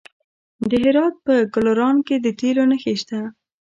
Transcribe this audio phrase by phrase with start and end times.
[0.69, 3.19] د هرات په ګلران کې د تیلو نښې شته.